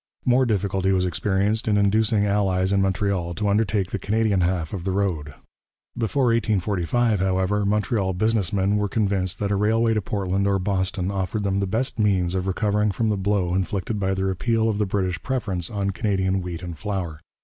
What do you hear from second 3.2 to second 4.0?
to undertake the